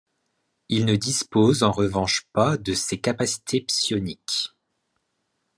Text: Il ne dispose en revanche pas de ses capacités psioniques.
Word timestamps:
Il 0.69 0.85
ne 0.85 0.95
dispose 0.95 1.61
en 1.61 1.69
revanche 1.71 2.23
pas 2.33 2.57
de 2.57 2.73
ses 2.73 2.97
capacités 2.99 3.61
psioniques. 3.61 4.49